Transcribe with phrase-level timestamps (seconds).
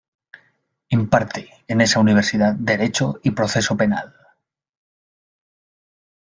[0.89, 4.15] Imparte, en esa universidad, Derecho y Proceso Penal.